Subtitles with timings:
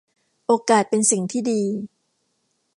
[0.47, 1.61] โอกาสเป็นสิ่งที่ดี